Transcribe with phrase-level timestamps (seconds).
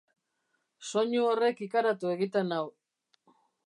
[0.87, 2.67] Soinu horrek ikaratu egiten nau!